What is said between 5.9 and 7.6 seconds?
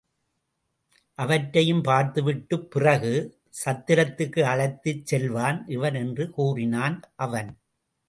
என்று கூறினான் அவன்.